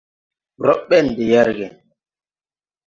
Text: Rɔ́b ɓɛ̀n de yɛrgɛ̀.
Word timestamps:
Rɔ́b 0.65 0.79
ɓɛ̀n 0.89 1.05
de 1.15 1.23
yɛrgɛ̀. 1.31 1.69